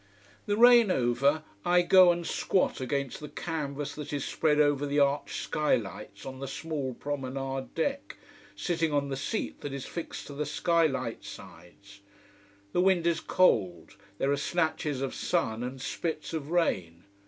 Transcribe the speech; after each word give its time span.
The 0.47 0.57
rain 0.57 0.89
over, 0.89 1.43
I 1.63 1.83
go 1.83 2.11
and 2.11 2.25
squat 2.25 2.81
against 2.81 3.19
the 3.19 3.29
canvas 3.29 3.93
that 3.93 4.11
is 4.11 4.25
spread 4.25 4.59
over 4.59 4.87
the 4.87 4.97
arched 4.99 5.43
sky 5.43 5.75
lights 5.75 6.25
on 6.25 6.39
the 6.39 6.47
small 6.47 6.95
promenade 6.95 7.75
deck, 7.75 8.17
sitting 8.55 8.91
on 8.91 9.09
the 9.09 9.15
seat 9.15 9.61
that 9.61 9.73
is 9.73 9.85
fixed 9.85 10.25
to 10.25 10.33
the 10.33 10.47
sky 10.47 10.87
light 10.87 11.23
sides. 11.23 11.99
The 12.71 12.81
wind 12.81 13.05
is 13.05 13.19
cold: 13.19 13.95
there 14.17 14.31
are 14.31 14.37
snatches 14.37 15.01
of 15.03 15.13
sun 15.13 15.61
and 15.61 15.79
spits 15.79 16.33
of 16.33 16.49
rain. 16.49 17.03